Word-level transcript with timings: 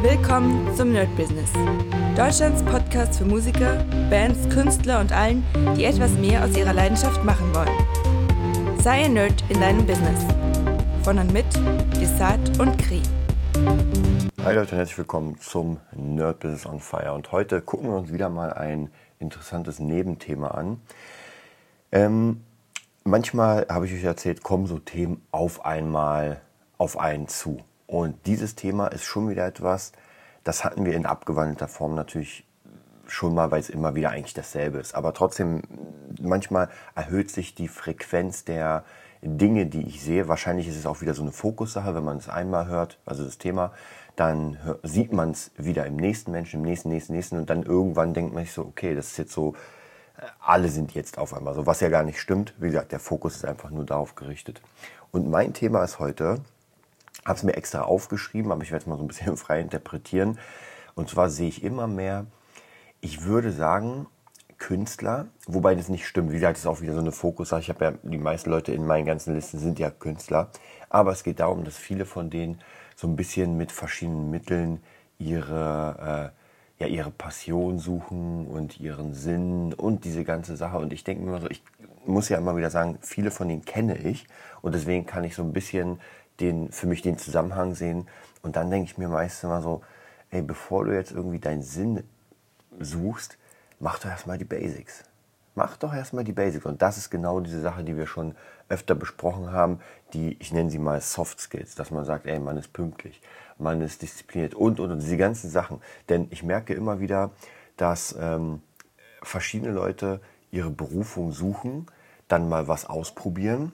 Willkommen 0.00 0.72
zum 0.76 0.92
Nerd 0.92 1.14
Business. 1.16 1.50
Deutschlands 2.16 2.62
Podcast 2.62 3.18
für 3.18 3.24
Musiker, 3.24 3.84
Bands, 4.08 4.48
Künstler 4.48 5.00
und 5.00 5.10
allen, 5.10 5.44
die 5.76 5.86
etwas 5.86 6.12
mehr 6.12 6.44
aus 6.44 6.56
ihrer 6.56 6.72
Leidenschaft 6.72 7.24
machen 7.24 7.52
wollen. 7.52 8.78
Sei 8.80 9.06
ein 9.06 9.14
Nerd 9.14 9.42
in 9.48 9.60
deinem 9.60 9.84
Business. 9.84 10.24
Von 11.02 11.18
und 11.18 11.32
mit 11.32 11.46
Desart 12.00 12.60
und 12.60 12.78
Kri. 12.78 13.02
Hi 14.44 14.54
Leute 14.54 14.76
herzlich 14.76 14.98
willkommen 14.98 15.36
zum 15.40 15.78
Nerd 15.96 16.38
Business 16.38 16.64
on 16.64 16.78
Fire. 16.78 17.12
Und 17.12 17.32
heute 17.32 17.60
gucken 17.60 17.90
wir 17.90 17.96
uns 17.96 18.12
wieder 18.12 18.28
mal 18.28 18.52
ein 18.52 18.92
interessantes 19.18 19.80
Nebenthema 19.80 20.52
an. 20.52 20.80
Ähm, 21.90 22.44
manchmal 23.02 23.66
habe 23.68 23.86
ich 23.86 23.94
euch 23.94 24.04
erzählt, 24.04 24.44
kommen 24.44 24.66
so 24.66 24.78
Themen 24.78 25.26
auf 25.32 25.64
einmal 25.66 26.40
auf 26.78 27.00
einen 27.00 27.26
zu. 27.26 27.64
Und 27.88 28.26
dieses 28.26 28.54
Thema 28.54 28.88
ist 28.88 29.04
schon 29.04 29.30
wieder 29.30 29.46
etwas, 29.46 29.92
das 30.44 30.62
hatten 30.62 30.84
wir 30.84 30.92
in 30.92 31.06
abgewandelter 31.06 31.68
Form 31.68 31.94
natürlich 31.94 32.46
schon 33.06 33.34
mal, 33.34 33.50
weil 33.50 33.60
es 33.60 33.70
immer 33.70 33.94
wieder 33.94 34.10
eigentlich 34.10 34.34
dasselbe 34.34 34.78
ist. 34.78 34.94
Aber 34.94 35.14
trotzdem, 35.14 35.62
manchmal 36.20 36.68
erhöht 36.94 37.30
sich 37.30 37.54
die 37.54 37.66
Frequenz 37.66 38.44
der 38.44 38.84
Dinge, 39.22 39.64
die 39.64 39.86
ich 39.86 40.02
sehe. 40.02 40.28
Wahrscheinlich 40.28 40.68
ist 40.68 40.76
es 40.76 40.84
auch 40.84 41.00
wieder 41.00 41.14
so 41.14 41.22
eine 41.22 41.32
Fokussache, 41.32 41.94
wenn 41.94 42.04
man 42.04 42.18
es 42.18 42.28
einmal 42.28 42.66
hört, 42.66 42.98
also 43.06 43.24
das 43.24 43.38
Thema, 43.38 43.72
dann 44.16 44.58
sieht 44.82 45.14
man 45.14 45.30
es 45.30 45.50
wieder 45.56 45.86
im 45.86 45.96
nächsten 45.96 46.30
Menschen, 46.30 46.60
im 46.60 46.66
nächsten, 46.66 46.90
nächsten, 46.90 47.14
nächsten 47.14 47.38
und 47.38 47.48
dann 47.48 47.62
irgendwann 47.62 48.12
denkt 48.12 48.34
man 48.34 48.44
sich 48.44 48.52
so, 48.52 48.62
okay, 48.66 48.94
das 48.94 49.12
ist 49.12 49.16
jetzt 49.16 49.32
so, 49.32 49.54
äh, 50.18 50.26
alle 50.40 50.68
sind 50.68 50.92
jetzt 50.92 51.16
auf 51.16 51.32
einmal 51.32 51.54
so, 51.54 51.64
was 51.64 51.80
ja 51.80 51.88
gar 51.88 52.02
nicht 52.02 52.20
stimmt. 52.20 52.52
Wie 52.58 52.66
gesagt, 52.66 52.92
der 52.92 53.00
Fokus 53.00 53.36
ist 53.36 53.46
einfach 53.46 53.70
nur 53.70 53.86
darauf 53.86 54.14
gerichtet. 54.14 54.60
Und 55.10 55.30
mein 55.30 55.54
Thema 55.54 55.82
ist 55.84 55.98
heute, 55.98 56.42
habe 57.28 57.36
es 57.36 57.44
mir 57.44 57.54
extra 57.56 57.82
aufgeschrieben, 57.82 58.50
aber 58.50 58.62
ich 58.62 58.72
werde 58.72 58.82
es 58.82 58.86
mal 58.86 58.96
so 58.96 59.04
ein 59.04 59.08
bisschen 59.08 59.36
frei 59.36 59.60
interpretieren. 59.60 60.38
Und 60.94 61.08
zwar 61.08 61.30
sehe 61.30 61.48
ich 61.48 61.62
immer 61.62 61.86
mehr, 61.86 62.26
ich 63.00 63.22
würde 63.24 63.52
sagen, 63.52 64.06
Künstler, 64.58 65.28
wobei 65.46 65.76
das 65.76 65.88
nicht 65.88 66.06
stimmt. 66.06 66.30
Wie 66.30 66.34
gesagt, 66.34 66.56
das 66.56 66.62
ist 66.62 66.66
auch 66.66 66.80
wieder 66.80 66.94
so 66.94 66.98
eine 66.98 67.12
Fokussache. 67.12 67.60
Ich 67.60 67.68
habe 67.68 67.84
ja, 67.84 67.92
die 68.02 68.18
meisten 68.18 68.50
Leute 68.50 68.72
in 68.72 68.84
meinen 68.84 69.06
ganzen 69.06 69.34
Listen 69.34 69.58
sind 69.60 69.78
ja 69.78 69.90
Künstler. 69.90 70.50
Aber 70.88 71.12
es 71.12 71.22
geht 71.22 71.38
darum, 71.38 71.64
dass 71.64 71.76
viele 71.76 72.04
von 72.04 72.28
denen 72.28 72.60
so 72.96 73.06
ein 73.06 73.14
bisschen 73.14 73.56
mit 73.56 73.70
verschiedenen 73.70 74.30
Mitteln 74.30 74.82
ihre, 75.18 76.32
äh, 76.78 76.82
ja, 76.82 76.88
ihre 76.88 77.12
Passion 77.12 77.78
suchen 77.78 78.46
und 78.48 78.80
ihren 78.80 79.14
Sinn 79.14 79.72
und 79.74 80.04
diese 80.04 80.24
ganze 80.24 80.56
Sache. 80.56 80.78
Und 80.78 80.92
ich 80.92 81.04
denke 81.04 81.22
mir 81.22 81.30
immer 81.30 81.40
so, 81.40 81.50
ich 81.50 81.62
muss 82.04 82.28
ja 82.28 82.38
immer 82.38 82.56
wieder 82.56 82.70
sagen, 82.70 82.98
viele 83.00 83.30
von 83.30 83.48
denen 83.48 83.64
kenne 83.64 83.96
ich. 83.96 84.26
Und 84.60 84.74
deswegen 84.74 85.06
kann 85.06 85.22
ich 85.22 85.36
so 85.36 85.42
ein 85.42 85.52
bisschen 85.52 86.00
den, 86.40 86.70
für 86.70 86.86
mich 86.86 87.02
den 87.02 87.18
Zusammenhang 87.18 87.74
sehen. 87.74 88.08
Und 88.42 88.56
dann 88.56 88.70
denke 88.70 88.90
ich 88.90 88.98
mir 88.98 89.08
meistens 89.08 89.44
immer 89.44 89.62
so, 89.62 89.82
ey, 90.30 90.42
bevor 90.42 90.84
du 90.84 90.94
jetzt 90.94 91.12
irgendwie 91.12 91.38
deinen 91.38 91.62
Sinn 91.62 92.04
suchst, 92.78 93.38
mach 93.80 93.98
doch 93.98 94.08
erstmal 94.08 94.38
die 94.38 94.44
Basics. 94.44 95.04
Mach 95.54 95.76
doch 95.76 95.92
erstmal 95.92 96.24
die 96.24 96.32
Basics. 96.32 96.66
Und 96.66 96.82
das 96.82 96.98
ist 96.98 97.10
genau 97.10 97.40
diese 97.40 97.60
Sache, 97.60 97.82
die 97.82 97.96
wir 97.96 98.06
schon 98.06 98.36
öfter 98.68 98.94
besprochen 98.94 99.50
haben, 99.50 99.80
die, 100.12 100.36
ich 100.40 100.52
nenne 100.52 100.70
sie 100.70 100.78
mal 100.78 101.00
Soft 101.00 101.40
Skills, 101.40 101.74
dass 101.74 101.90
man 101.90 102.04
sagt, 102.04 102.26
ey, 102.26 102.38
man 102.38 102.56
ist 102.56 102.72
pünktlich, 102.72 103.20
man 103.58 103.80
ist 103.80 104.02
diszipliniert 104.02 104.54
und, 104.54 104.78
und, 104.78 104.92
und, 104.92 105.00
diese 105.00 105.16
ganzen 105.16 105.50
Sachen. 105.50 105.80
Denn 106.08 106.28
ich 106.30 106.42
merke 106.42 106.74
immer 106.74 107.00
wieder, 107.00 107.30
dass 107.76 108.14
ähm, 108.20 108.62
verschiedene 109.22 109.72
Leute 109.72 110.20
ihre 110.50 110.70
Berufung 110.70 111.32
suchen, 111.32 111.86
dann 112.28 112.48
mal 112.48 112.68
was 112.68 112.84
ausprobieren 112.84 113.72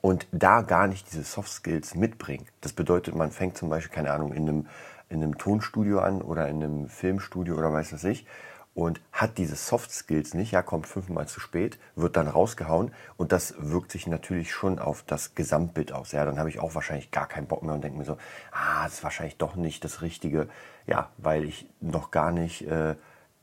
und 0.00 0.26
da 0.32 0.62
gar 0.62 0.86
nicht 0.86 1.10
diese 1.10 1.22
Soft 1.22 1.50
Skills 1.50 1.94
mitbringt. 1.94 2.48
Das 2.60 2.72
bedeutet, 2.72 3.14
man 3.14 3.30
fängt 3.30 3.56
zum 3.56 3.68
Beispiel, 3.68 3.94
keine 3.94 4.12
Ahnung, 4.12 4.32
in 4.32 4.48
einem, 4.48 4.66
in 5.08 5.22
einem 5.22 5.38
Tonstudio 5.38 6.00
an 6.00 6.22
oder 6.22 6.48
in 6.48 6.62
einem 6.62 6.88
Filmstudio 6.88 7.56
oder 7.56 7.72
weiß 7.72 7.92
was 7.92 8.04
ich 8.04 8.26
und 8.76 9.00
hat 9.10 9.38
diese 9.38 9.56
Soft 9.56 9.90
Skills 9.90 10.34
nicht, 10.34 10.52
ja, 10.52 10.60
kommt 10.60 10.86
fünfmal 10.86 11.26
zu 11.26 11.40
spät, 11.40 11.78
wird 11.96 12.16
dann 12.16 12.28
rausgehauen 12.28 12.92
und 13.16 13.32
das 13.32 13.54
wirkt 13.58 13.90
sich 13.90 14.06
natürlich 14.06 14.52
schon 14.52 14.78
auf 14.78 15.02
das 15.02 15.34
Gesamtbild 15.34 15.92
aus. 15.92 16.12
Ja, 16.12 16.26
dann 16.26 16.38
habe 16.38 16.50
ich 16.50 16.58
auch 16.58 16.74
wahrscheinlich 16.74 17.10
gar 17.10 17.26
keinen 17.26 17.46
Bock 17.46 17.62
mehr 17.62 17.74
und 17.74 17.82
denke 17.82 17.98
mir 17.98 18.04
so, 18.04 18.18
ah, 18.52 18.84
das 18.84 18.94
ist 18.94 19.02
wahrscheinlich 19.02 19.38
doch 19.38 19.56
nicht 19.56 19.82
das 19.82 20.02
Richtige, 20.02 20.48
ja, 20.86 21.08
weil 21.16 21.44
ich 21.44 21.66
noch 21.80 22.10
gar 22.10 22.32
nicht 22.32 22.68
äh, 22.68 22.96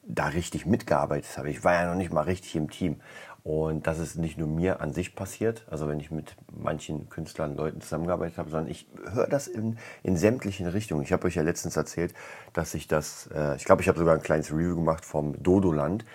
da 0.06 0.28
richtig 0.28 0.66
mitgearbeitet 0.66 1.38
habe. 1.38 1.50
Ich 1.50 1.64
war 1.64 1.74
ja 1.74 1.88
noch 1.88 1.96
nicht 1.96 2.12
mal 2.12 2.22
richtig 2.22 2.56
im 2.56 2.69
Team. 2.69 3.02
Und 3.44 3.88
das 3.88 4.00
ist 4.00 4.18
nicht 4.18 4.38
nur 4.38 4.47
mir 4.47 4.80
an 4.80 4.94
sich 4.94 5.16
passiert, 5.16 5.66
also 5.69 5.90
wenn 5.90 6.00
ich 6.00 6.12
mit 6.12 6.38
manchen 6.56 7.09
Künstlern, 7.09 7.58
Leuten 7.58 7.81
zusammengearbeitet 7.81 8.38
habe, 8.38 8.50
sondern 8.50 8.72
ich 8.72 8.88
höre 9.12 9.28
das 9.28 9.47
in, 9.47 9.78
in 10.02 10.16
sämtlichen 10.16 10.66
Richtungen. 10.68 11.03
Ich 11.03 11.12
habe 11.12 11.28
euch 11.28 11.36
ja 11.36 11.44
letztens 11.44 11.75
erzählt, 11.75 12.14
dass 12.53 12.74
ich 12.74 12.88
das, 12.88 13.30
äh, 13.36 13.58
ich 13.58 13.66
glaube, 13.66 13.81
ich 13.81 13.90
habe 13.90 14.00
sogar 14.00 14.16
ein 14.16 14.22
kleines 14.22 14.50
Review 14.50 14.75
gemacht 14.75 15.03
vom 15.03 15.41
Dodoland. 15.44 16.06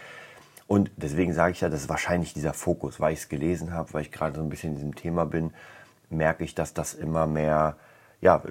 Und 0.66 0.90
deswegen 0.96 1.34
sage 1.34 1.52
ich 1.52 1.60
ja, 1.60 1.68
das 1.68 1.82
ist 1.82 1.88
wahrscheinlich 1.90 2.32
dieser 2.32 2.54
Fokus, 2.54 2.98
weil 2.98 3.12
ich 3.12 3.20
es 3.20 3.28
gelesen 3.28 3.74
habe, 3.74 3.92
weil 3.92 4.02
ich 4.02 4.12
gerade 4.12 4.36
so 4.36 4.42
ein 4.42 4.48
bisschen 4.48 4.70
in 4.70 4.76
diesem 4.76 4.94
Thema 4.94 5.26
bin, 5.26 5.52
merke 6.08 6.44
ich, 6.44 6.54
dass 6.54 6.72
das 6.72 6.94
immer 6.94 7.26
mehr, 7.26 7.76
ja, 8.22 8.42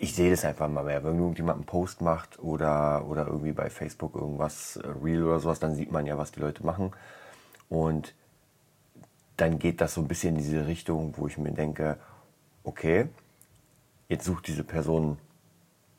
ich 0.00 0.14
sehe 0.14 0.30
das 0.30 0.44
einfach 0.44 0.66
immer 0.66 0.82
mehr. 0.82 1.04
Wenn 1.04 1.18
irgendjemand 1.18 1.58
einen 1.58 1.66
Post 1.66 2.00
macht 2.00 2.38
oder, 2.38 3.06
oder 3.06 3.26
irgendwie 3.26 3.52
bei 3.52 3.68
Facebook 3.68 4.14
irgendwas, 4.14 4.76
äh, 4.76 4.88
Real 5.02 5.24
oder 5.24 5.40
sowas, 5.40 5.60
dann 5.60 5.74
sieht 5.74 5.92
man 5.92 6.06
ja, 6.06 6.16
was 6.16 6.32
die 6.32 6.40
Leute 6.40 6.64
machen. 6.64 6.92
Und 7.68 8.14
dann 9.36 9.58
geht 9.58 9.80
das 9.80 9.94
so 9.94 10.00
ein 10.00 10.08
bisschen 10.08 10.36
in 10.36 10.42
diese 10.42 10.66
Richtung, 10.66 11.14
wo 11.16 11.26
ich 11.26 11.38
mir 11.38 11.52
denke, 11.52 11.98
okay, 12.64 13.08
jetzt 14.08 14.24
sucht 14.24 14.46
diese 14.46 14.64
Person, 14.64 15.18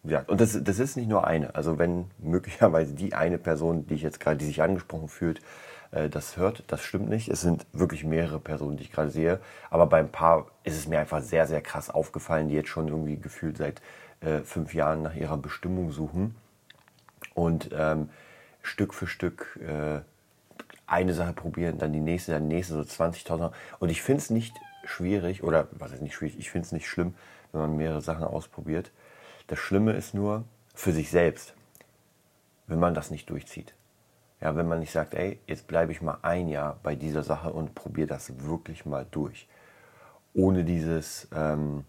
ja, 0.04 0.24
und 0.28 0.42
das, 0.42 0.58
das 0.64 0.80
ist 0.80 0.98
nicht 0.98 1.08
nur 1.08 1.28
eine. 1.28 1.54
Also 1.54 1.78
wenn 1.78 2.06
möglicherweise 2.18 2.94
die 2.94 3.14
eine 3.14 3.38
Person, 3.38 3.86
die 3.86 3.94
ich 3.96 4.02
jetzt 4.02 4.20
gerade, 4.20 4.38
die 4.38 4.46
sich 4.46 4.62
angesprochen 4.62 5.10
fühlt, 5.10 5.42
äh, 5.91 6.09
das 6.09 6.38
hört, 6.38 6.63
das 6.68 6.81
stimmt 6.81 7.09
nicht. 7.09 7.29
Es 7.29 7.41
sind 7.41 7.66
wirklich 7.74 8.03
mehrere 8.03 8.40
Personen, 8.40 8.78
die 8.78 8.84
ich 8.84 8.91
gerade 8.91 9.12
sehe. 9.12 9.40
Aber 9.69 9.88
bei 9.88 10.00
ein 10.00 10.12
paar 10.12 10.47
ist 10.63 10.78
es 10.78 10.88
mir 10.88 11.00
einfach 11.00 11.22
sehr, 11.22 11.47
sehr 11.47 11.62
krass 11.62 11.90
aufgefallen, 11.90 12.50
die 12.50 12.56
jetzt 12.56 12.69
schon 12.69 12.88
irgendwie 12.88 13.18
gefühlt 13.18 13.57
seit 13.57 13.81
äh, 14.22 14.40
fünf 14.40 14.74
Jahren 14.74 15.02
nach 15.02 15.16
ihrer 15.16 15.38
Bestimmung 15.38 15.91
suchen. 15.91 16.35
Und 17.34 17.69
ähm, 17.74 18.09
Stück 18.62 18.94
für 18.94 19.07
Stück 19.07 19.59
äh, 19.66 20.02
eine 20.88 21.13
Sache 21.13 21.34
probieren, 21.34 21.78
dann 21.78 21.94
die 21.94 22.00
nächste, 22.00 22.34
dann 22.34 22.50
die 22.50 22.56
nächste, 22.56 22.73
so 22.73 22.81
20.000. 22.81 23.52
Und 23.79 23.90
ich 23.90 24.02
finde 24.02 24.22
es 24.22 24.29
nicht 24.29 24.56
schwierig, 24.84 25.44
oder 25.44 25.68
was 25.72 25.91
ist 25.91 26.02
nicht 26.02 26.16
schwierig, 26.16 26.38
ich 26.38 26.52
finde 26.52 26.66
es 26.66 26.72
nicht 26.72 26.88
schlimm, 26.88 27.13
wenn 27.52 27.62
man 27.62 27.78
mehrere 27.78 28.02
Sachen 28.02 28.23
ausprobiert. 28.23 28.91
Das 29.47 29.59
Schlimme 29.59 29.94
ist 29.94 30.13
nur 30.13 30.44
für 30.75 30.91
sich 30.91 31.09
selbst, 31.09 31.53
wenn 32.68 32.79
man 32.79 32.94
das 32.94 33.12
nicht 33.12 33.29
durchzieht. 33.29 33.73
Ja, 34.41 34.56
wenn 34.56 34.68
man 34.68 34.79
nicht 34.79 34.91
sagt, 34.91 35.13
ey, 35.13 35.40
jetzt 35.46 35.68
bleibe 35.68 35.91
ich 35.91 36.02
mal 36.02 36.18
ein 36.24 36.47
Jahr 36.47 36.79
bei 36.81 36.96
dieser 36.96 37.24
Sache 37.24 37.53
und 37.53 37.75
probiere 37.75 38.07
das 38.07 38.44
wirklich 38.44 38.85
mal 38.85 39.06
durch. 39.12 39.47
Ohne 40.34 40.63
dieses, 40.63 41.28
ähm, 41.35 41.85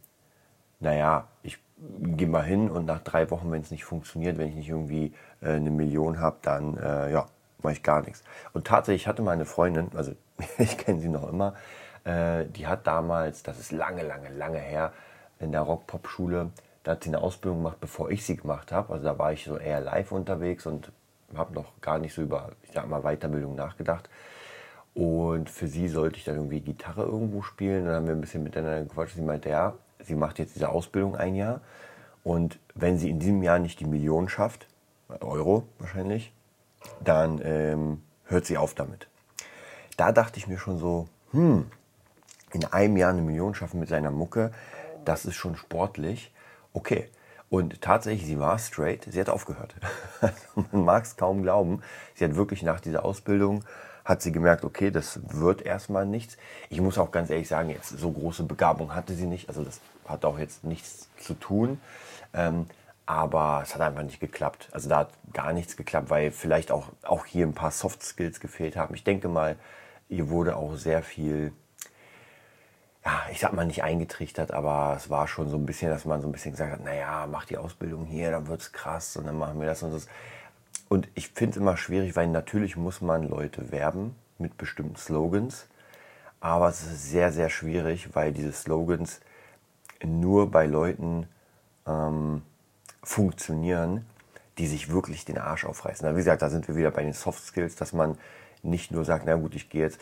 naja, 0.81 1.29
ich 1.43 1.59
gehe 2.01 2.29
mal 2.29 2.45
hin 2.45 2.71
und 2.71 2.85
nach 2.85 3.01
drei 3.01 3.31
Wochen, 3.31 3.51
wenn 3.51 3.63
es 3.63 3.71
nicht 3.71 3.85
funktioniert, 3.85 4.37
wenn 4.37 4.49
ich 4.49 4.55
nicht 4.55 4.69
irgendwie 4.69 5.15
äh, 5.41 5.53
eine 5.53 5.71
Million 5.71 6.21
habe, 6.21 6.37
dann 6.43 6.77
äh, 6.77 7.11
ja, 7.11 7.27
mache 7.63 7.73
ich 7.73 7.83
gar 7.83 8.03
nichts. 8.03 8.23
Und 8.53 8.67
tatsächlich 8.67 9.07
hatte 9.09 9.23
meine 9.23 9.47
Freundin, 9.47 9.89
also 9.95 10.13
ich 10.59 10.77
kenne 10.77 11.01
sie 11.01 11.09
noch 11.09 11.29
immer, 11.29 11.55
äh, 12.05 12.45
die 12.47 12.67
hat 12.67 12.87
damals, 12.87 13.43
das 13.43 13.59
ist 13.59 13.73
lange, 13.73 14.03
lange, 14.03 14.29
lange 14.29 14.59
her, 14.59 14.93
in 15.39 15.53
der 15.53 15.63
Rock-Pop-Schule, 15.63 16.51
da 16.85 16.93
hat 16.93 17.05
sie 17.05 17.11
eine 17.11 17.21
Ausbildung 17.23 17.63
gemacht, 17.63 17.81
bevor 17.81 18.11
ich 18.11 18.25
sie 18.25 18.37
gemacht 18.37 18.73
habe. 18.73 18.93
Also 18.93 19.05
da 19.05 19.19
war 19.19 19.33
ich 19.33 19.45
so 19.45 19.57
eher 19.57 19.81
live 19.81 20.13
unterwegs 20.13 20.67
und 20.67 20.93
habe 21.37 21.55
noch 21.55 21.81
gar 21.81 21.99
nicht 21.99 22.15
so 22.15 22.23
über, 22.23 22.53
ich 22.63 22.73
sag 22.73 22.89
mal, 22.89 23.03
Weiterbildung 23.03 23.55
nachgedacht. 23.55 24.09
Und 24.95 25.49
für 25.49 25.69
sie 25.69 25.89
sollte 25.89 26.19
ich 26.19 26.25
dann 26.25 26.37
irgendwie 26.37 26.61
Gitarre 26.61 27.05
irgendwo 27.05 27.43
spielen. 27.43 27.87
Dann 27.87 27.95
haben 27.95 28.07
wir 28.07 28.15
ein 28.15 28.21
bisschen 28.21 28.43
miteinander 28.43 28.83
gequatscht. 28.83 29.17
Sie 29.17 29.23
meinte, 29.23 29.49
ja, 29.49 29.75
sie 30.01 30.15
macht 30.15 30.39
jetzt 30.39 30.55
diese 30.55 30.69
Ausbildung 30.69 31.17
ein 31.17 31.35
Jahr. 31.35 31.61
Und 32.25 32.59
wenn 32.75 32.99
sie 32.99 33.11
in 33.11 33.19
diesem 33.19 33.43
Jahr 33.43 33.59
nicht 33.59 33.81
die 33.81 33.87
Million 33.87 34.29
schafft, 34.29 34.69
Euro 35.21 35.65
wahrscheinlich, 35.79 36.33
dann 37.01 37.41
ähm, 37.43 38.03
hört 38.25 38.47
sie 38.47 38.57
auf 38.57 38.75
damit. 38.75 39.09
Da 39.97 40.13
dachte 40.13 40.39
ich 40.39 40.47
mir 40.47 40.59
schon 40.59 40.79
so, 40.79 41.09
hm, 41.33 41.67
in 42.53 42.65
einem 42.67 42.97
Jahr 42.97 43.11
eine 43.11 43.23
Million 43.23 43.55
schaffen 43.55 43.81
mit 43.81 43.89
seiner 43.89 44.11
Mucke, 44.11 44.53
das 45.05 45.25
ist 45.25 45.35
schon 45.35 45.57
sportlich. 45.57 46.33
Okay. 46.73 47.09
Und 47.53 47.83
tatsächlich, 47.83 48.25
sie 48.25 48.39
war 48.39 48.59
straight, 48.59 49.05
sie 49.11 49.21
hat 49.21 49.29
aufgehört. 49.29 49.75
Man 50.73 50.87
mag 50.87 51.05
es 51.05 51.19
kaum 51.19 51.43
glauben. 51.43 51.83
Sie 52.15 52.25
hat 52.25 52.35
wirklich 52.35 52.63
nach 52.63 52.81
dieser 52.81 53.05
Ausbildung, 53.05 53.63
hat 54.07 54.23
sie 54.23 54.33
gemerkt, 54.33 54.65
okay, 54.65 54.91
das 54.91 55.21
wird 55.35 55.61
erstmal 55.61 56.07
nichts. 56.07 56.39
Ich 56.71 56.81
muss 56.81 56.97
auch 56.97 57.11
ganz 57.11 57.29
ehrlich 57.29 57.49
sagen, 57.49 57.69
jetzt 57.69 57.91
so 57.91 58.11
große 58.11 58.45
Begabung 58.45 58.95
hatte 58.95 59.13
sie 59.13 59.27
nicht. 59.27 59.51
Also 59.51 59.65
das 59.65 59.83
hat 60.07 60.25
auch 60.25 60.39
jetzt 60.39 60.65
nichts 60.65 61.11
zu 61.19 61.35
tun. 61.35 61.79
Ähm, 62.33 62.69
aber 63.05 63.61
es 63.63 63.75
hat 63.75 63.83
einfach 63.83 64.03
nicht 64.03 64.21
geklappt. 64.21 64.71
Also 64.73 64.89
da 64.89 65.01
hat 65.01 65.11
gar 65.35 65.53
nichts 65.53 65.77
geklappt, 65.77 66.09
weil 66.09 66.31
vielleicht 66.31 66.73
auch, 66.73 66.87
auch 67.03 67.27
hier 67.27 67.47
ein 67.47 67.53
paar 67.53 67.71
Soft 67.71 68.03
Skills 68.03 68.41
gefehlt 68.41 68.77
haben. 68.77 68.95
Ich 68.95 69.05
denke 69.05 69.29
mal, 69.29 69.57
ihr 70.09 70.31
wurde 70.31 70.57
auch 70.57 70.77
sehr 70.77 71.03
viel, 71.03 71.53
ja, 73.05 73.23
ich 73.33 73.41
sag 73.41 73.53
mal 73.53 73.67
nicht 73.67 73.83
eingetrichtert, 73.83 74.53
aber 74.53 74.95
es 74.97 75.11
war 75.11 75.27
schon 75.27 75.49
so 75.49 75.57
ein 75.57 75.67
bisschen, 75.67 75.91
dass 75.91 76.05
man 76.05 76.21
so 76.21 76.29
ein 76.29 76.33
bisschen 76.33 76.53
gesagt 76.53 76.73
hat, 76.73 76.85
naja, 76.85 77.27
mach 77.31 77.45
die 77.45 77.57
Ausbildung 77.57 78.05
hier, 78.05 78.31
dann 78.31 78.47
wird's 78.47 78.73
krass 78.73 79.17
und 79.17 79.27
dann 79.27 79.39
machen 79.39 79.59
wir 79.61 79.67
das 79.67 79.83
und 79.83 79.93
das. 79.93 80.07
Und 80.89 81.09
ich 81.15 81.31
finde 81.31 81.53
es 81.53 81.57
immer 81.57 81.77
schwierig, 81.77 82.15
weil 82.15 82.29
natürlich 82.29 82.77
muss 82.77 83.01
man 83.01 83.29
Leute 83.29 83.73
werben 83.73 84.15
mit 84.39 84.57
bestimmten 84.57 84.97
Slogans, 84.97 85.67
aber 86.41 86.69
es 86.69 86.83
ist 86.83 87.11
sehr, 87.11 87.33
sehr 87.33 87.51
schwierig, 87.51 88.15
weil 88.15 88.33
diese 88.33 88.53
Slogans 88.53 89.21
nur 90.05 90.51
bei 90.51 90.67
Leuten 90.67 91.27
ähm, 91.87 92.43
funktionieren, 93.03 94.07
die 94.59 94.67
sich 94.67 94.91
wirklich 94.91 95.25
den 95.25 95.39
Arsch 95.39 95.65
aufreißen. 95.65 96.09
Wie 96.13 96.19
gesagt, 96.19 96.43
da 96.43 96.51
sind 96.51 96.69
wir 96.69 96.77
wieder 96.77 96.91
bei 96.91 97.03
den 97.03 97.15
Soft 97.15 97.45
Skills, 97.45 97.75
dass 97.75 97.93
man 97.93 98.19
nicht 98.63 98.91
nur 98.93 99.05
sagt, 99.05 99.25
na 99.27 99.35
gut, 99.35 99.55
ich 99.55 99.71
gehe 99.71 99.83
jetzt 99.83 100.01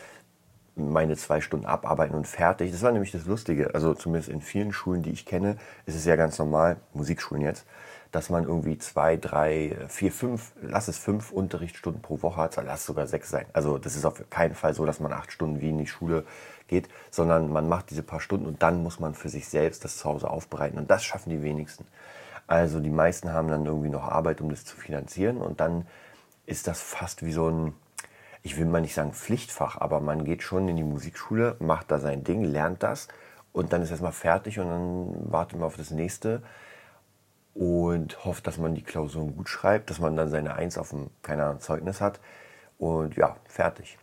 meine 0.75 1.17
zwei 1.17 1.41
Stunden 1.41 1.65
abarbeiten 1.65 2.15
und 2.15 2.27
fertig. 2.27 2.71
Das 2.71 2.81
war 2.81 2.91
nämlich 2.91 3.11
das 3.11 3.25
Lustige. 3.25 3.73
Also 3.73 3.93
zumindest 3.93 4.29
in 4.29 4.41
vielen 4.41 4.71
Schulen, 4.71 5.03
die 5.03 5.11
ich 5.11 5.25
kenne, 5.25 5.57
ist 5.85 5.95
es 5.95 6.05
ja 6.05 6.15
ganz 6.15 6.39
normal, 6.39 6.77
Musikschulen 6.93 7.43
jetzt, 7.43 7.65
dass 8.11 8.29
man 8.29 8.43
irgendwie 8.43 8.77
zwei, 8.77 9.17
drei, 9.17 9.77
vier, 9.87 10.11
fünf, 10.11 10.51
lass 10.61 10.87
es 10.87 10.97
fünf 10.97 11.31
Unterrichtsstunden 11.31 12.01
pro 12.01 12.21
Woche 12.21 12.41
hat, 12.41 12.55
lass 12.57 12.81
es 12.81 12.85
sogar 12.85 13.07
sechs 13.07 13.29
sein. 13.29 13.45
Also 13.53 13.77
das 13.77 13.95
ist 13.95 14.05
auf 14.05 14.29
keinen 14.29 14.55
Fall 14.55 14.73
so, 14.73 14.85
dass 14.85 14.99
man 14.99 15.13
acht 15.13 15.31
Stunden 15.31 15.61
wie 15.61 15.69
in 15.69 15.77
die 15.77 15.87
Schule 15.87 16.25
geht, 16.67 16.89
sondern 17.09 17.51
man 17.51 17.67
macht 17.69 17.89
diese 17.89 18.03
paar 18.03 18.19
Stunden 18.19 18.45
und 18.45 18.63
dann 18.63 18.83
muss 18.83 18.99
man 18.99 19.13
für 19.13 19.29
sich 19.29 19.47
selbst 19.47 19.83
das 19.85 19.97
zu 19.97 20.09
Hause 20.09 20.29
aufbereiten. 20.29 20.77
Und 20.77 20.89
das 20.89 21.03
schaffen 21.03 21.29
die 21.29 21.43
wenigsten. 21.43 21.85
Also 22.47 22.79
die 22.79 22.89
meisten 22.89 23.31
haben 23.31 23.47
dann 23.47 23.65
irgendwie 23.65 23.89
noch 23.89 24.03
Arbeit, 24.03 24.41
um 24.41 24.49
das 24.49 24.65
zu 24.65 24.75
finanzieren 24.75 25.37
und 25.37 25.61
dann 25.61 25.85
ist 26.45 26.67
das 26.67 26.81
fast 26.81 27.23
wie 27.23 27.31
so 27.31 27.49
ein 27.49 27.73
ich 28.43 28.57
will 28.57 28.65
mal 28.65 28.81
nicht 28.81 28.93
sagen 28.93 29.13
Pflichtfach, 29.13 29.79
aber 29.79 29.99
man 29.99 30.23
geht 30.23 30.43
schon 30.43 30.67
in 30.67 30.75
die 30.75 30.83
Musikschule, 30.83 31.55
macht 31.59 31.91
da 31.91 31.99
sein 31.99 32.23
Ding, 32.23 32.43
lernt 32.43 32.83
das 32.83 33.07
und 33.53 33.73
dann 33.73 33.81
ist 33.81 33.91
erstmal 33.91 34.11
fertig 34.11 34.59
und 34.59 34.67
dann 34.67 35.31
wartet 35.31 35.59
man 35.59 35.67
auf 35.67 35.77
das 35.77 35.91
nächste 35.91 36.41
und 37.53 38.23
hofft, 38.25 38.47
dass 38.47 38.57
man 38.57 38.75
die 38.75 38.83
Klausuren 38.83 39.35
gut 39.35 39.49
schreibt, 39.49 39.89
dass 39.89 39.99
man 39.99 40.15
dann 40.15 40.29
seine 40.29 40.55
Eins 40.55 40.77
auf 40.77 40.89
dem, 40.89 41.09
keine 41.21 41.43
Ahnung, 41.45 41.59
Zeugnis 41.59 42.01
hat 42.01 42.19
und 42.77 43.15
ja, 43.15 43.35
fertig. 43.47 43.97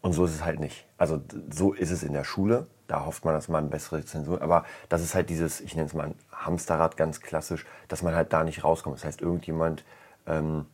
Und 0.00 0.12
so 0.12 0.24
ist 0.24 0.34
es 0.34 0.44
halt 0.44 0.60
nicht. 0.60 0.86
Also 0.96 1.20
so 1.50 1.72
ist 1.72 1.90
es 1.90 2.02
in 2.02 2.12
der 2.12 2.24
Schule. 2.24 2.66
Da 2.86 3.04
hofft 3.04 3.24
man, 3.24 3.34
dass 3.34 3.48
man 3.48 3.68
bessere 3.68 4.04
Zensur. 4.04 4.40
Aber 4.42 4.64
das 4.88 5.02
ist 5.02 5.14
halt 5.14 5.28
dieses, 5.28 5.60
ich 5.60 5.74
nenne 5.74 5.88
es 5.88 5.94
mal 5.94 6.14
Hamsterrad 6.32 6.96
ganz 6.96 7.20
klassisch, 7.20 7.66
dass 7.88 8.02
man 8.02 8.14
halt 8.14 8.32
da 8.32 8.44
nicht 8.44 8.64
rauskommt. 8.64 8.96
Das 8.96 9.04
heißt, 9.04 9.20
irgendjemand 9.20 9.84
ähm, 10.26 10.66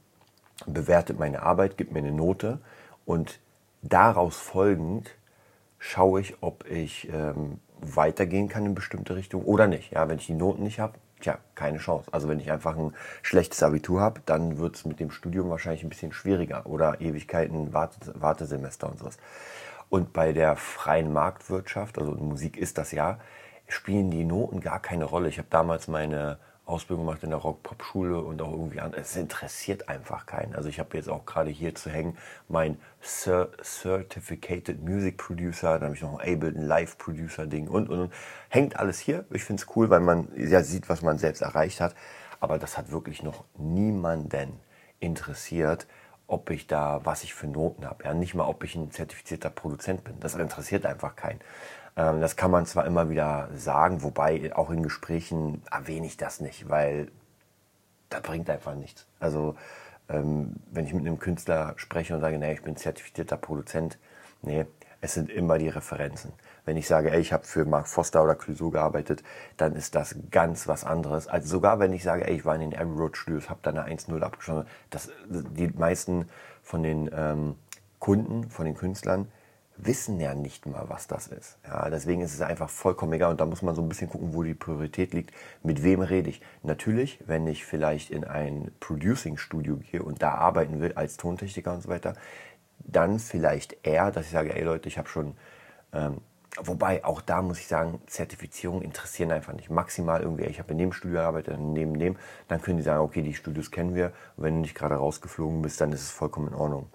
bewertet 0.66 1.18
meine 1.18 1.42
Arbeit, 1.42 1.76
gibt 1.76 1.92
mir 1.92 2.00
eine 2.00 2.12
Note 2.12 2.60
und 3.04 3.40
daraus 3.82 4.36
folgend 4.36 5.10
schaue 5.78 6.20
ich, 6.20 6.42
ob 6.42 6.68
ich 6.70 7.08
ähm, 7.12 7.60
weitergehen 7.80 8.48
kann 8.48 8.66
in 8.66 8.74
bestimmte 8.74 9.16
Richtungen 9.16 9.44
oder 9.44 9.66
nicht. 9.66 9.92
Ja, 9.92 10.08
wenn 10.08 10.18
ich 10.18 10.26
die 10.26 10.34
Noten 10.34 10.62
nicht 10.62 10.80
habe, 10.80 10.94
tja, 11.20 11.38
keine 11.54 11.78
Chance. 11.78 12.08
Also 12.12 12.28
wenn 12.28 12.40
ich 12.40 12.50
einfach 12.50 12.76
ein 12.76 12.94
schlechtes 13.22 13.62
Abitur 13.62 14.00
habe, 14.00 14.20
dann 14.24 14.58
wird 14.58 14.76
es 14.76 14.84
mit 14.84 15.00
dem 15.00 15.10
Studium 15.10 15.50
wahrscheinlich 15.50 15.82
ein 15.82 15.88
bisschen 15.88 16.12
schwieriger 16.12 16.66
oder 16.66 17.00
Ewigkeiten, 17.00 17.72
Warte, 17.72 18.14
Wartesemester 18.20 18.88
und 18.88 18.98
sowas. 18.98 19.18
Und 19.90 20.12
bei 20.12 20.32
der 20.32 20.56
freien 20.56 21.12
Marktwirtschaft, 21.12 21.98
also 21.98 22.12
Musik 22.12 22.56
ist 22.56 22.78
das 22.78 22.92
ja, 22.92 23.18
spielen 23.68 24.10
die 24.10 24.24
Noten 24.24 24.60
gar 24.60 24.80
keine 24.80 25.04
Rolle. 25.04 25.28
Ich 25.28 25.38
habe 25.38 25.48
damals 25.50 25.88
meine 25.88 26.38
Ausbildung 26.66 27.04
gemacht 27.04 27.22
in 27.22 27.30
der 27.30 27.38
Rock-Pop-Schule 27.38 28.20
und 28.20 28.40
auch 28.40 28.50
irgendwie 28.50 28.80
an. 28.80 28.94
Es 28.94 29.16
interessiert 29.16 29.88
einfach 29.88 30.24
keinen. 30.24 30.54
Also 30.54 30.68
ich 30.68 30.78
habe 30.78 30.96
jetzt 30.96 31.10
auch 31.10 31.26
gerade 31.26 31.50
hier 31.50 31.74
zu 31.74 31.90
hängen 31.90 32.16
mein 32.48 32.78
Certificated 33.02 34.82
Music 34.82 35.18
Producer, 35.18 35.74
dann 35.74 35.84
habe 35.84 35.94
ich 35.94 36.02
noch 36.02 36.18
ein 36.18 36.34
Ableton 36.34 36.62
Live 36.62 36.96
Producer 36.96 37.46
Ding 37.46 37.68
und, 37.68 37.90
und, 37.90 38.00
und. 38.00 38.12
Hängt 38.48 38.78
alles 38.78 38.98
hier. 38.98 39.26
Ich 39.30 39.44
finde 39.44 39.62
es 39.62 39.76
cool, 39.76 39.90
weil 39.90 40.00
man 40.00 40.28
ja 40.36 40.62
sieht, 40.62 40.88
was 40.88 41.02
man 41.02 41.18
selbst 41.18 41.42
erreicht 41.42 41.80
hat. 41.80 41.94
Aber 42.40 42.58
das 42.58 42.78
hat 42.78 42.90
wirklich 42.90 43.22
noch 43.22 43.44
niemanden 43.56 44.60
interessiert, 45.00 45.86
ob 46.26 46.50
ich 46.50 46.66
da, 46.66 47.00
was 47.04 47.24
ich 47.24 47.34
für 47.34 47.46
Noten 47.46 47.84
habe. 47.84 48.04
Ja, 48.04 48.14
nicht 48.14 48.34
mal, 48.34 48.46
ob 48.46 48.64
ich 48.64 48.74
ein 48.74 48.90
zertifizierter 48.90 49.50
Produzent 49.50 50.04
bin. 50.04 50.18
Das 50.20 50.34
interessiert 50.34 50.86
einfach 50.86 51.16
keinen. 51.16 51.40
Ähm, 51.96 52.20
das 52.20 52.36
kann 52.36 52.50
man 52.50 52.66
zwar 52.66 52.86
immer 52.86 53.10
wieder 53.10 53.48
sagen, 53.54 54.02
wobei 54.02 54.54
auch 54.54 54.70
in 54.70 54.82
Gesprächen 54.82 55.62
erwähne 55.70 56.06
ich 56.06 56.16
das 56.16 56.40
nicht, 56.40 56.68
weil 56.68 57.08
das 58.10 58.22
bringt 58.22 58.50
einfach 58.50 58.74
nichts. 58.74 59.06
Also 59.20 59.56
ähm, 60.08 60.54
wenn 60.70 60.86
ich 60.86 60.94
mit 60.94 61.06
einem 61.06 61.18
Künstler 61.18 61.74
spreche 61.76 62.14
und 62.14 62.20
sage, 62.20 62.38
nee, 62.38 62.52
ich 62.52 62.62
bin 62.62 62.76
zertifizierter 62.76 63.36
Produzent, 63.36 63.98
nee, 64.42 64.66
es 65.00 65.14
sind 65.14 65.30
immer 65.30 65.58
die 65.58 65.68
Referenzen. 65.68 66.32
Wenn 66.64 66.78
ich 66.78 66.86
sage, 66.86 67.10
ey, 67.10 67.20
ich 67.20 67.32
habe 67.32 67.44
für 67.44 67.66
Mark 67.66 67.88
Foster 67.88 68.24
oder 68.24 68.34
Clouseau 68.34 68.70
gearbeitet, 68.70 69.22
dann 69.58 69.76
ist 69.76 69.94
das 69.94 70.16
ganz 70.30 70.66
was 70.66 70.84
anderes. 70.84 71.28
Also 71.28 71.46
sogar 71.48 71.78
wenn 71.78 71.92
ich 71.92 72.02
sage, 72.02 72.26
ey, 72.26 72.36
ich 72.36 72.44
war 72.46 72.54
in 72.54 72.70
den 72.70 72.78
Abbey 72.78 72.98
Road 72.98 73.16
Studios, 73.16 73.50
habe 73.50 73.60
da 73.62 73.70
eine 73.70 73.84
1-0 73.84 74.18
abgeschlossen, 74.22 74.66
das, 74.88 75.10
die 75.28 75.68
meisten 75.68 76.28
von 76.62 76.82
den 76.82 77.10
ähm, 77.14 77.56
Kunden, 77.98 78.48
von 78.48 78.64
den 78.64 78.74
Künstlern, 78.74 79.28
wissen 79.76 80.20
ja 80.20 80.34
nicht 80.34 80.66
mal, 80.66 80.88
was 80.88 81.06
das 81.06 81.26
ist. 81.26 81.58
Ja, 81.64 81.90
deswegen 81.90 82.20
ist 82.22 82.34
es 82.34 82.40
einfach 82.40 82.70
vollkommen 82.70 83.12
egal 83.14 83.30
und 83.30 83.40
da 83.40 83.46
muss 83.46 83.62
man 83.62 83.74
so 83.74 83.82
ein 83.82 83.88
bisschen 83.88 84.08
gucken, 84.08 84.34
wo 84.34 84.42
die 84.42 84.54
Priorität 84.54 85.12
liegt. 85.12 85.32
Mit 85.62 85.82
wem 85.82 86.00
rede 86.00 86.30
ich? 86.30 86.40
Natürlich, 86.62 87.18
wenn 87.26 87.46
ich 87.46 87.64
vielleicht 87.64 88.10
in 88.10 88.24
ein 88.24 88.70
Producing-Studio 88.80 89.78
gehe 89.90 90.02
und 90.02 90.22
da 90.22 90.34
arbeiten 90.34 90.80
will 90.80 90.92
als 90.94 91.16
Tontechniker 91.16 91.72
und 91.72 91.82
so 91.82 91.88
weiter, 91.88 92.14
dann 92.78 93.18
vielleicht 93.18 93.76
eher, 93.84 94.10
dass 94.10 94.26
ich 94.26 94.32
sage, 94.32 94.54
ey 94.54 94.62
Leute, 94.62 94.88
ich 94.88 94.98
habe 94.98 95.08
schon, 95.08 95.36
ähm, 95.92 96.18
wobei 96.62 97.04
auch 97.04 97.20
da 97.20 97.42
muss 97.42 97.58
ich 97.58 97.66
sagen, 97.66 98.00
Zertifizierungen 98.06 98.82
interessieren 98.82 99.32
einfach 99.32 99.54
nicht. 99.54 99.70
Maximal 99.70 100.20
irgendwie, 100.20 100.44
ich 100.44 100.60
habe 100.60 100.72
in 100.72 100.78
dem 100.78 100.92
Studio 100.92 101.18
gearbeitet, 101.18 101.58
neben 101.58 101.98
dem, 101.98 102.16
dann 102.46 102.62
können 102.62 102.76
die 102.76 102.82
sagen, 102.84 103.02
okay, 103.02 103.22
die 103.22 103.34
Studios 103.34 103.70
kennen 103.70 103.94
wir 103.94 104.12
und 104.36 104.44
wenn 104.44 104.54
du 104.54 104.60
nicht 104.60 104.74
gerade 104.74 104.96
rausgeflogen 104.96 105.62
bist, 105.62 105.80
dann 105.80 105.92
ist 105.92 106.02
es 106.02 106.10
vollkommen 106.10 106.48
in 106.48 106.54
Ordnung. 106.54 106.86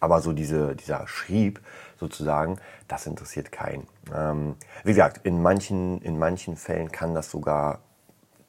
Aber 0.00 0.20
so 0.20 0.32
diese, 0.32 0.76
dieser 0.76 1.06
Schrieb 1.08 1.60
sozusagen, 1.98 2.58
das 2.86 3.06
interessiert 3.06 3.50
keinen. 3.52 3.86
Ähm, 4.14 4.56
wie 4.84 4.92
gesagt, 4.92 5.26
in 5.26 5.42
manchen, 5.42 6.00
in 6.02 6.18
manchen 6.18 6.56
Fällen 6.56 6.92
kann 6.92 7.14
das 7.14 7.30
sogar 7.30 7.80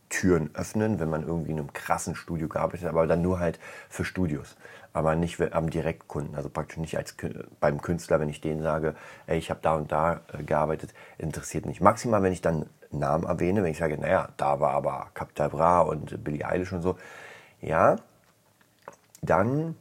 Türen 0.10 0.50
öffnen, 0.56 1.00
wenn 1.00 1.10
man 1.10 1.24
irgendwie 1.24 1.52
in 1.52 1.60
einem 1.60 1.74
krassen 1.74 2.16
Studio 2.16 2.48
gearbeitet 2.48 2.86
hat, 2.86 2.90
aber 2.90 3.08
dann 3.08 3.22
nur 3.22 3.40
halt 3.40 3.60
für 3.90 4.04
Studios, 4.04 4.58
aber 4.92 5.16
nicht 5.16 5.40
am 5.54 5.70
Direktkunden, 5.70 6.36
also 6.36 6.50
praktisch 6.50 6.78
nicht 6.78 6.98
als 6.98 7.16
beim 7.60 7.82
Künstler, 7.82 8.20
wenn 8.20 8.30
ich 8.30 8.42
denen 8.42 8.62
sage, 8.62 8.96
ey, 9.28 9.38
ich 9.38 9.50
habe 9.50 9.60
da 9.62 9.76
und 9.76 9.92
da 9.92 10.22
äh, 10.34 10.44
gearbeitet, 10.44 10.94
interessiert 11.18 11.66
nicht. 11.66 11.80
Maximal, 11.82 12.24
wenn 12.24 12.34
ich 12.34 12.42
dann 12.42 12.66
Namen 12.92 13.26
erwähne, 13.26 13.64
wenn 13.64 13.72
ich 13.72 13.78
sage, 13.78 14.00
naja, 14.00 14.30
da 14.38 14.60
war 14.60 14.72
aber 14.72 15.10
Capital 15.14 15.50
Bra 15.50 15.82
und 15.82 16.24
Billie 16.24 16.46
Eilish 16.46 16.74
und 16.74 16.82
so, 16.82 16.98
ja, 17.62 17.98
dann 19.22 19.76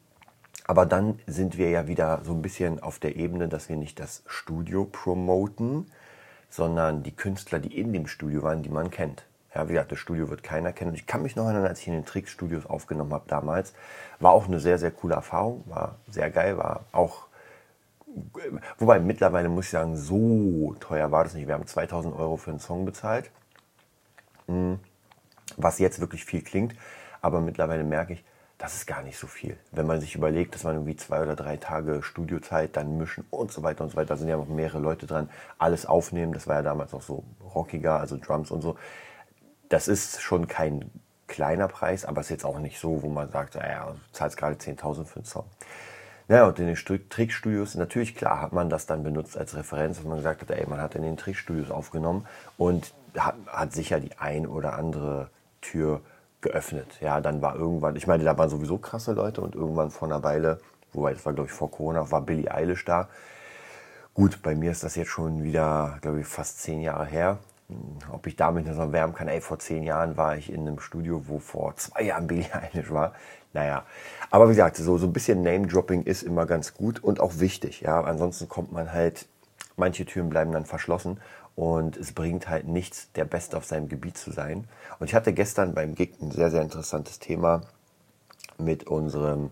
aber 0.68 0.84
dann 0.84 1.18
sind 1.26 1.56
wir 1.56 1.70
ja 1.70 1.88
wieder 1.88 2.20
so 2.24 2.32
ein 2.32 2.42
bisschen 2.42 2.80
auf 2.80 2.98
der 2.98 3.16
Ebene, 3.16 3.48
dass 3.48 3.70
wir 3.70 3.76
nicht 3.76 3.98
das 3.98 4.22
Studio 4.26 4.84
promoten, 4.84 5.90
sondern 6.50 7.02
die 7.02 7.16
Künstler, 7.16 7.58
die 7.58 7.76
in 7.78 7.94
dem 7.94 8.06
Studio 8.06 8.42
waren, 8.42 8.62
die 8.62 8.68
man 8.68 8.90
kennt. 8.90 9.24
Ja, 9.54 9.66
wie 9.66 9.72
gesagt, 9.72 9.92
das 9.92 9.98
Studio 9.98 10.28
wird 10.28 10.42
keiner 10.42 10.74
kennen. 10.74 10.90
Und 10.90 10.96
ich 10.96 11.06
kann 11.06 11.22
mich 11.22 11.36
noch 11.36 11.46
erinnern, 11.46 11.66
als 11.66 11.80
ich 11.80 11.88
in 11.88 11.94
den 11.94 12.04
Trickstudios 12.04 12.66
aufgenommen 12.66 13.14
habe 13.14 13.24
damals, 13.28 13.72
war 14.20 14.32
auch 14.32 14.46
eine 14.46 14.60
sehr, 14.60 14.78
sehr 14.78 14.90
coole 14.90 15.14
Erfahrung, 15.14 15.64
war 15.66 15.96
sehr 16.06 16.30
geil, 16.30 16.58
war 16.58 16.84
auch, 16.92 17.28
wobei 18.76 19.00
mittlerweile 19.00 19.48
muss 19.48 19.64
ich 19.64 19.70
sagen, 19.70 19.96
so 19.96 20.76
teuer 20.80 21.10
war 21.10 21.24
das 21.24 21.32
nicht. 21.32 21.46
Wir 21.46 21.54
haben 21.54 21.66
2000 21.66 22.14
Euro 22.14 22.36
für 22.36 22.50
einen 22.50 22.60
Song 22.60 22.84
bezahlt, 22.84 23.30
hm, 24.48 24.78
was 25.56 25.78
jetzt 25.78 25.98
wirklich 26.00 26.26
viel 26.26 26.42
klingt, 26.42 26.74
aber 27.22 27.40
mittlerweile 27.40 27.84
merke 27.84 28.12
ich, 28.12 28.24
das 28.58 28.74
ist 28.74 28.86
gar 28.86 29.02
nicht 29.02 29.16
so 29.16 29.28
viel. 29.28 29.56
Wenn 29.70 29.86
man 29.86 30.00
sich 30.00 30.16
überlegt, 30.16 30.54
dass 30.54 30.64
man 30.64 30.74
irgendwie 30.74 30.96
zwei 30.96 31.22
oder 31.22 31.36
drei 31.36 31.56
Tage 31.56 32.02
Studiozeit 32.02 32.76
dann 32.76 32.98
mischen 32.98 33.24
und 33.30 33.52
so 33.52 33.62
weiter 33.62 33.84
und 33.84 33.90
so 33.90 33.96
weiter, 33.96 34.08
da 34.08 34.16
sind 34.16 34.28
ja 34.28 34.36
noch 34.36 34.48
mehrere 34.48 34.80
Leute 34.80 35.06
dran, 35.06 35.30
alles 35.58 35.86
aufnehmen, 35.86 36.32
das 36.32 36.48
war 36.48 36.56
ja 36.56 36.62
damals 36.62 36.92
auch 36.92 37.02
so 37.02 37.22
rockiger, 37.54 38.00
also 38.00 38.16
Drums 38.16 38.50
und 38.50 38.60
so. 38.60 38.76
Das 39.68 39.86
ist 39.86 40.20
schon 40.20 40.48
kein 40.48 40.90
kleiner 41.28 41.68
Preis, 41.68 42.04
aber 42.04 42.20
es 42.20 42.26
ist 42.26 42.30
jetzt 42.30 42.44
auch 42.44 42.58
nicht 42.58 42.80
so, 42.80 43.02
wo 43.02 43.08
man 43.08 43.30
sagt, 43.30 43.54
naja, 43.54 43.92
du 43.92 44.12
zahlst 44.12 44.36
gerade 44.36 44.56
10.000 44.56 45.04
für 45.04 45.16
einen 45.16 45.24
Song. 45.24 45.44
Naja, 46.26 46.46
und 46.46 46.58
in 46.58 46.66
den 46.66 46.76
Trickstudios, 47.08 47.74
natürlich 47.76 48.14
klar, 48.14 48.42
hat 48.42 48.52
man 48.52 48.68
das 48.68 48.86
dann 48.86 49.02
benutzt 49.02 49.38
als 49.38 49.56
Referenz, 49.56 49.98
dass 49.98 50.04
man 50.04 50.18
gesagt 50.18 50.42
hat, 50.42 50.50
ey, 50.50 50.66
man 50.68 50.80
hat 50.80 50.94
in 50.94 51.02
den 51.02 51.16
Trickstudios 51.16 51.70
aufgenommen 51.70 52.26
und 52.56 52.92
hat, 53.16 53.36
hat 53.46 53.72
sicher 53.72 54.00
die 54.00 54.18
ein 54.18 54.46
oder 54.46 54.74
andere 54.74 55.30
Tür 55.60 56.02
geöffnet. 56.40 56.98
Ja, 57.00 57.20
dann 57.20 57.42
war 57.42 57.56
irgendwann, 57.56 57.96
ich 57.96 58.06
meine, 58.06 58.24
da 58.24 58.36
waren 58.38 58.48
sowieso 58.48 58.78
krasse 58.78 59.12
Leute 59.12 59.40
und 59.40 59.54
irgendwann 59.54 59.90
vor 59.90 60.08
einer 60.08 60.22
Weile, 60.22 60.60
wobei 60.92 61.12
das 61.12 61.24
war 61.26 61.32
glaube 61.32 61.48
ich 61.48 61.54
vor 61.54 61.70
Corona, 61.70 62.10
war 62.10 62.22
Billie 62.22 62.52
Eilish 62.52 62.84
da. 62.84 63.08
Gut, 64.14 64.42
bei 64.42 64.54
mir 64.54 64.72
ist 64.72 64.82
das 64.82 64.96
jetzt 64.96 65.10
schon 65.10 65.44
wieder, 65.44 65.98
glaube 66.00 66.20
ich, 66.20 66.26
fast 66.26 66.60
zehn 66.60 66.80
Jahre 66.80 67.06
her. 67.06 67.38
Ob 68.10 68.26
ich 68.26 68.34
damit 68.34 68.66
noch 68.66 68.92
wärmen 68.92 69.14
kann, 69.14 69.28
ey, 69.28 69.40
vor 69.40 69.58
zehn 69.58 69.82
Jahren 69.82 70.16
war 70.16 70.36
ich 70.36 70.50
in 70.50 70.62
einem 70.62 70.80
Studio, 70.80 71.22
wo 71.26 71.38
vor 71.38 71.76
zwei 71.76 72.02
Jahren 72.02 72.26
Billie 72.28 72.52
Eilish 72.52 72.90
war. 72.90 73.12
Naja, 73.52 73.84
aber 74.30 74.46
wie 74.46 74.52
gesagt, 74.52 74.76
so, 74.76 74.98
so 74.98 75.06
ein 75.06 75.12
bisschen 75.12 75.42
Name-Dropping 75.42 76.02
ist 76.02 76.22
immer 76.22 76.46
ganz 76.46 76.74
gut 76.74 77.02
und 77.02 77.20
auch 77.20 77.38
wichtig. 77.38 77.80
Ja, 77.80 78.02
ansonsten 78.02 78.48
kommt 78.48 78.72
man 78.72 78.92
halt, 78.92 79.26
manche 79.76 80.04
Türen 80.04 80.28
bleiben 80.28 80.52
dann 80.52 80.66
verschlossen 80.66 81.18
und 81.58 81.96
es 81.96 82.12
bringt 82.12 82.48
halt 82.48 82.68
nichts, 82.68 83.10
der 83.16 83.24
Beste 83.24 83.56
auf 83.56 83.64
seinem 83.64 83.88
Gebiet 83.88 84.16
zu 84.16 84.30
sein. 84.30 84.68
Und 85.00 85.08
ich 85.08 85.14
hatte 85.16 85.32
gestern 85.32 85.74
beim 85.74 85.96
Gig 85.96 86.12
ein 86.22 86.30
sehr, 86.30 86.52
sehr 86.52 86.62
interessantes 86.62 87.18
Thema 87.18 87.62
mit 88.58 88.86
unserem 88.86 89.50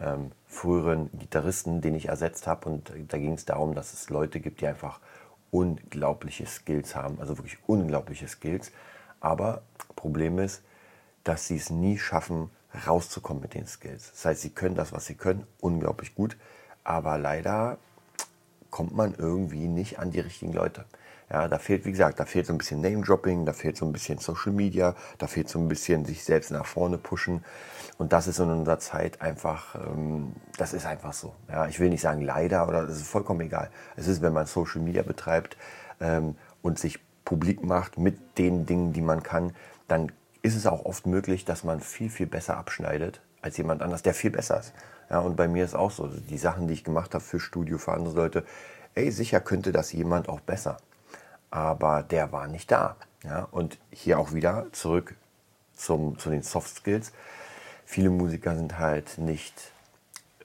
ähm, 0.00 0.32
früheren 0.48 1.10
Gitarristen, 1.16 1.80
den 1.80 1.94
ich 1.94 2.08
ersetzt 2.08 2.48
habe. 2.48 2.68
Und 2.68 2.90
da 3.06 3.18
ging 3.18 3.34
es 3.34 3.44
darum, 3.44 3.76
dass 3.76 3.92
es 3.92 4.10
Leute 4.10 4.40
gibt, 4.40 4.62
die 4.62 4.66
einfach 4.66 4.98
unglaubliche 5.52 6.44
Skills 6.44 6.96
haben, 6.96 7.20
also 7.20 7.38
wirklich 7.38 7.58
unglaubliche 7.68 8.26
Skills. 8.26 8.72
Aber 9.20 9.62
Problem 9.94 10.40
ist, 10.40 10.60
dass 11.22 11.46
sie 11.46 11.54
es 11.54 11.70
nie 11.70 11.98
schaffen, 11.98 12.50
rauszukommen 12.84 13.40
mit 13.40 13.54
den 13.54 13.68
Skills. 13.68 14.10
Das 14.10 14.24
heißt, 14.24 14.42
sie 14.42 14.50
können 14.50 14.74
das, 14.74 14.92
was 14.92 15.06
sie 15.06 15.14
können, 15.14 15.46
unglaublich 15.60 16.16
gut, 16.16 16.36
aber 16.82 17.16
leider 17.16 17.78
kommt 18.74 18.92
man 18.92 19.14
irgendwie 19.16 19.68
nicht 19.68 20.00
an 20.00 20.10
die 20.10 20.18
richtigen 20.18 20.52
Leute. 20.52 20.84
Ja, 21.30 21.46
da 21.46 21.58
fehlt, 21.58 21.84
wie 21.84 21.92
gesagt, 21.92 22.18
da 22.18 22.24
fehlt 22.24 22.46
so 22.46 22.52
ein 22.52 22.58
bisschen 22.58 22.80
Name-Dropping, 22.80 23.46
da 23.46 23.52
fehlt 23.52 23.76
so 23.76 23.86
ein 23.86 23.92
bisschen 23.92 24.18
Social 24.18 24.50
Media, 24.50 24.96
da 25.18 25.28
fehlt 25.28 25.48
so 25.48 25.60
ein 25.60 25.68
bisschen 25.68 26.04
sich 26.04 26.24
selbst 26.24 26.50
nach 26.50 26.66
vorne 26.66 26.98
pushen. 26.98 27.44
Und 27.98 28.12
das 28.12 28.26
ist 28.26 28.40
in 28.40 28.50
unserer 28.50 28.80
Zeit 28.80 29.22
einfach, 29.22 29.76
ähm, 29.76 30.32
das 30.58 30.72
ist 30.72 30.86
einfach 30.86 31.12
so. 31.12 31.36
Ja, 31.48 31.68
ich 31.68 31.78
will 31.78 31.88
nicht 31.88 32.00
sagen 32.00 32.20
leider, 32.20 32.66
oder 32.66 32.84
das 32.84 32.96
ist 32.96 33.06
vollkommen 33.06 33.42
egal. 33.42 33.70
Es 33.94 34.08
ist, 34.08 34.22
wenn 34.22 34.32
man 34.32 34.46
Social 34.46 34.80
Media 34.80 35.04
betreibt 35.04 35.56
ähm, 36.00 36.34
und 36.60 36.80
sich 36.80 36.98
publik 37.24 37.62
macht 37.62 37.96
mit 37.96 38.38
den 38.38 38.66
Dingen, 38.66 38.92
die 38.92 39.02
man 39.02 39.22
kann, 39.22 39.54
dann 39.86 40.10
ist 40.42 40.56
es 40.56 40.66
auch 40.66 40.84
oft 40.84 41.06
möglich, 41.06 41.44
dass 41.44 41.62
man 41.62 41.78
viel, 41.78 42.10
viel 42.10 42.26
besser 42.26 42.56
abschneidet 42.56 43.20
als 43.44 43.58
jemand 43.58 43.82
anders, 43.82 44.02
der 44.02 44.14
viel 44.14 44.30
besser 44.30 44.58
ist. 44.58 44.72
Ja, 45.10 45.18
und 45.18 45.36
bei 45.36 45.48
mir 45.48 45.64
ist 45.64 45.74
auch 45.74 45.90
so, 45.90 46.06
die 46.08 46.38
Sachen, 46.38 46.66
die 46.66 46.72
ich 46.72 46.82
gemacht 46.82 47.14
habe 47.14 47.22
für 47.22 47.38
Studio, 47.38 47.76
für 47.76 47.92
andere 47.92 48.14
Leute, 48.14 48.44
ey, 48.94 49.10
sicher 49.10 49.40
könnte 49.40 49.70
das 49.70 49.92
jemand 49.92 50.30
auch 50.30 50.40
besser. 50.40 50.78
Aber 51.50 52.02
der 52.02 52.32
war 52.32 52.48
nicht 52.48 52.70
da. 52.70 52.96
Ja, 53.22 53.46
und 53.50 53.78
hier 53.90 54.18
auch 54.18 54.32
wieder 54.32 54.66
zurück 54.72 55.14
zum, 55.74 56.18
zu 56.18 56.30
den 56.30 56.42
Soft 56.42 56.74
Skills. 56.74 57.12
Viele 57.84 58.08
Musiker 58.08 58.56
sind 58.56 58.78
halt 58.78 59.18
nicht, 59.18 59.54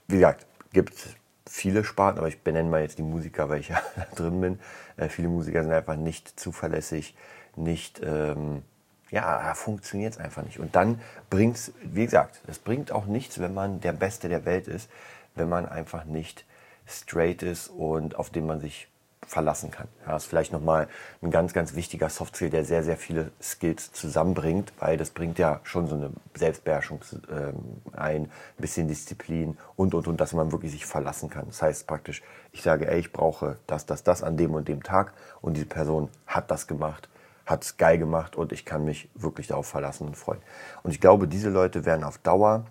wie 0.06 0.16
gesagt, 0.16 0.46
gibt 0.74 1.16
viele 1.48 1.84
Sparten, 1.84 2.18
aber 2.18 2.28
ich 2.28 2.42
benenne 2.42 2.68
mal 2.68 2.82
jetzt 2.82 2.98
die 2.98 3.02
Musiker, 3.02 3.48
weil 3.48 3.60
ich 3.60 3.68
ja 3.70 3.80
drin 4.14 4.42
bin. 4.42 4.60
Äh, 4.98 5.08
viele 5.08 5.28
Musiker 5.28 5.62
sind 5.62 5.72
einfach 5.72 5.96
nicht 5.96 6.38
zuverlässig, 6.38 7.16
nicht 7.56 8.02
ähm, 8.04 8.62
ja, 9.10 9.54
funktioniert 9.54 10.14
es 10.14 10.18
einfach 10.18 10.42
nicht. 10.42 10.58
Und 10.58 10.76
dann 10.76 11.00
bringt 11.28 11.56
es, 11.56 11.72
wie 11.82 12.04
gesagt, 12.04 12.40
es 12.46 12.58
bringt 12.58 12.92
auch 12.92 13.06
nichts, 13.06 13.40
wenn 13.40 13.54
man 13.54 13.80
der 13.80 13.92
Beste 13.92 14.28
der 14.28 14.44
Welt 14.44 14.68
ist, 14.68 14.90
wenn 15.34 15.48
man 15.48 15.66
einfach 15.66 16.04
nicht 16.04 16.44
straight 16.86 17.42
ist 17.42 17.68
und 17.68 18.16
auf 18.16 18.30
den 18.30 18.46
man 18.46 18.60
sich 18.60 18.88
verlassen 19.26 19.70
kann. 19.70 19.86
Das 20.06 20.24
ist 20.24 20.28
vielleicht 20.28 20.52
nochmal 20.52 20.88
ein 21.22 21.30
ganz, 21.30 21.52
ganz 21.52 21.74
wichtiger 21.74 22.08
Softskill, 22.08 22.50
der 22.50 22.64
sehr, 22.64 22.82
sehr 22.82 22.96
viele 22.96 23.30
Skills 23.40 23.92
zusammenbringt, 23.92 24.72
weil 24.80 24.96
das 24.96 25.10
bringt 25.10 25.38
ja 25.38 25.60
schon 25.62 25.86
so 25.86 25.94
eine 25.94 26.10
Selbstbeherrschung 26.34 27.00
ähm, 27.30 27.54
ein, 27.92 28.22
ein 28.22 28.30
bisschen 28.58 28.88
Disziplin 28.88 29.56
und, 29.76 29.94
und, 29.94 30.08
und, 30.08 30.20
dass 30.20 30.32
man 30.32 30.50
wirklich 30.50 30.72
sich 30.72 30.84
verlassen 30.84 31.30
kann. 31.30 31.46
Das 31.46 31.62
heißt 31.62 31.86
praktisch, 31.86 32.22
ich 32.50 32.62
sage, 32.62 32.90
ey, 32.90 32.98
ich 32.98 33.12
brauche 33.12 33.58
das, 33.68 33.86
das, 33.86 34.02
das 34.02 34.24
an 34.24 34.36
dem 34.36 34.54
und 34.54 34.66
dem 34.66 34.82
Tag 34.82 35.12
und 35.42 35.54
diese 35.54 35.66
Person 35.66 36.08
hat 36.26 36.50
das 36.50 36.66
gemacht 36.66 37.08
hat 37.50 37.64
es 37.64 37.76
geil 37.76 37.98
gemacht 37.98 38.36
und 38.36 38.52
ich 38.52 38.64
kann 38.64 38.84
mich 38.84 39.10
wirklich 39.14 39.48
darauf 39.48 39.66
verlassen 39.66 40.06
und 40.06 40.16
freuen. 40.16 40.40
Und 40.82 40.92
ich 40.92 41.00
glaube, 41.00 41.26
diese 41.28 41.50
Leute 41.50 41.84
werden 41.84 42.04
auf 42.04 42.18
Dauer 42.18 42.64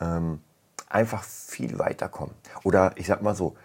ähm, 0.00 0.40
einfach 0.88 1.24
viel 1.24 1.78
weiterkommen. 1.78 2.34
Oder 2.62 2.92
ich 2.94 3.08
sag 3.08 3.22
mal 3.22 3.34
so, 3.34 3.56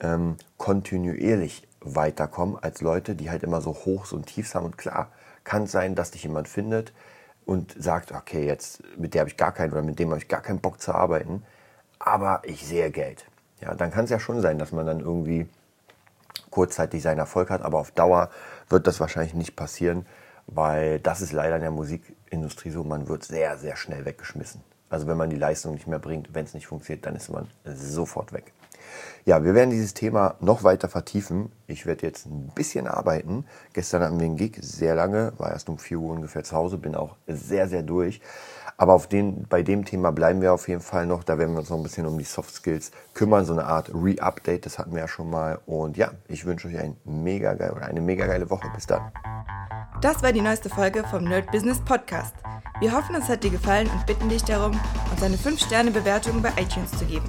ähm, 0.00 0.36
kontinuierlich 0.56 1.68
weiterkommen 1.80 2.58
als 2.60 2.80
Leute, 2.80 3.14
die 3.14 3.30
halt 3.30 3.42
immer 3.42 3.60
so 3.60 3.72
Hochs 3.72 4.12
und 4.12 4.26
Tiefs 4.26 4.54
haben. 4.54 4.66
Und 4.66 4.78
klar, 4.78 5.10
kann 5.44 5.64
es 5.64 5.72
sein, 5.72 5.94
dass 5.94 6.10
dich 6.10 6.22
jemand 6.22 6.48
findet 6.48 6.92
und 7.44 7.74
sagt, 7.78 8.12
okay, 8.12 8.46
jetzt 8.46 8.82
mit 8.96 9.14
der 9.14 9.20
habe 9.20 9.30
ich 9.30 9.36
gar 9.36 9.52
keinen 9.52 9.72
oder 9.72 9.82
mit 9.82 9.98
dem 9.98 10.10
habe 10.10 10.18
ich 10.18 10.28
gar 10.28 10.42
keinen 10.42 10.60
Bock 10.60 10.80
zu 10.80 10.94
arbeiten, 10.94 11.42
aber 11.98 12.42
ich 12.44 12.66
sehe 12.66 12.90
Geld. 12.90 13.26
Ja, 13.60 13.74
dann 13.74 13.90
kann 13.90 14.04
es 14.04 14.10
ja 14.10 14.20
schon 14.20 14.40
sein, 14.40 14.58
dass 14.58 14.72
man 14.72 14.86
dann 14.86 15.00
irgendwie 15.00 15.48
kurzzeitig 16.58 17.02
seinen 17.02 17.20
Erfolg 17.20 17.50
hat, 17.50 17.62
aber 17.62 17.78
auf 17.78 17.92
Dauer 17.92 18.30
wird 18.68 18.88
das 18.88 18.98
wahrscheinlich 18.98 19.32
nicht 19.32 19.54
passieren, 19.54 20.06
weil 20.48 20.98
das 20.98 21.20
ist 21.20 21.30
leider 21.30 21.54
in 21.54 21.62
der 21.62 21.70
Musikindustrie 21.70 22.70
so, 22.70 22.82
man 22.82 23.06
wird 23.06 23.22
sehr, 23.22 23.56
sehr 23.58 23.76
schnell 23.76 24.04
weggeschmissen. 24.04 24.60
Also 24.90 25.06
wenn 25.06 25.16
man 25.16 25.30
die 25.30 25.36
Leistung 25.36 25.74
nicht 25.74 25.86
mehr 25.86 26.00
bringt, 26.00 26.34
wenn 26.34 26.46
es 26.46 26.54
nicht 26.54 26.66
funktioniert, 26.66 27.06
dann 27.06 27.14
ist 27.14 27.28
man 27.28 27.46
sofort 27.64 28.32
weg. 28.32 28.52
Ja, 29.24 29.44
wir 29.44 29.54
werden 29.54 29.70
dieses 29.70 29.94
Thema 29.94 30.36
noch 30.40 30.64
weiter 30.64 30.88
vertiefen. 30.88 31.52
Ich 31.66 31.86
werde 31.86 32.06
jetzt 32.06 32.26
ein 32.26 32.50
bisschen 32.54 32.86
arbeiten. 32.86 33.44
Gestern 33.72 34.02
hatten 34.02 34.18
wir 34.18 34.26
einen 34.26 34.36
Gig, 34.36 34.58
sehr 34.60 34.94
lange, 34.94 35.32
war 35.38 35.52
erst 35.52 35.68
um 35.68 35.78
4 35.78 35.98
Uhr 35.98 36.14
ungefähr 36.14 36.44
zu 36.44 36.56
Hause, 36.56 36.78
bin 36.78 36.94
auch 36.94 37.16
sehr, 37.26 37.68
sehr 37.68 37.82
durch. 37.82 38.20
Aber 38.80 38.94
auf 38.94 39.08
den, 39.08 39.46
bei 39.48 39.62
dem 39.62 39.84
Thema 39.84 40.12
bleiben 40.12 40.40
wir 40.40 40.52
auf 40.52 40.68
jeden 40.68 40.80
Fall 40.80 41.04
noch. 41.04 41.24
Da 41.24 41.36
werden 41.36 41.52
wir 41.52 41.58
uns 41.58 41.68
noch 41.68 41.76
ein 41.76 41.82
bisschen 41.82 42.06
um 42.06 42.16
die 42.16 42.24
Soft 42.24 42.54
Skills 42.54 42.92
kümmern. 43.12 43.44
So 43.44 43.52
eine 43.52 43.64
Art 43.64 43.90
Re-Update, 43.92 44.66
das 44.66 44.78
hatten 44.78 44.92
wir 44.92 45.00
ja 45.00 45.08
schon 45.08 45.28
mal. 45.28 45.58
Und 45.66 45.96
ja, 45.96 46.12
ich 46.28 46.46
wünsche 46.46 46.68
euch 46.68 46.78
ein 46.78 46.96
mega 47.04 47.54
geil 47.54 47.72
oder 47.72 47.86
eine 47.86 48.00
mega 48.00 48.24
geile 48.26 48.48
Woche. 48.50 48.70
Bis 48.74 48.86
dann. 48.86 49.10
Das 50.00 50.22
war 50.22 50.32
die 50.32 50.40
neueste 50.40 50.68
Folge 50.68 51.02
vom 51.10 51.24
Nerd 51.24 51.50
Business 51.50 51.80
Podcast. 51.84 52.34
Wir 52.78 52.92
hoffen, 52.92 53.16
es 53.16 53.28
hat 53.28 53.42
dir 53.42 53.50
gefallen 53.50 53.90
und 53.90 54.06
bitten 54.06 54.28
dich 54.28 54.44
darum, 54.44 54.78
uns 55.10 55.22
eine 55.24 55.36
5-Sterne-Bewertung 55.36 56.40
bei 56.40 56.50
iTunes 56.50 56.92
zu 56.92 57.04
geben. 57.04 57.28